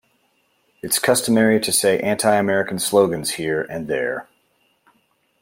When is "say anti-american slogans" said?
1.71-3.33